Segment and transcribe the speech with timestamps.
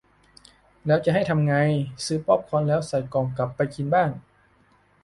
[0.85, 1.55] แล้วให้ทำไง
[2.05, 4.11] ซื้อป๊อปคอร์นแล้วใส่กล่องกลับไปกินบ้าน